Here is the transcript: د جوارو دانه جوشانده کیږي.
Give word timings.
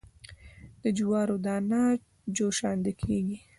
د 0.81 0.83
جوارو 0.97 1.35
دانه 1.45 1.81
جوشانده 2.35 2.91
کیږي. 3.01 3.37